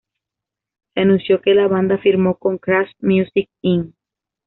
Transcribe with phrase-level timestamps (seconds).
[0.95, 3.93] Se anunció que la banda firmó con Crash Music Inc.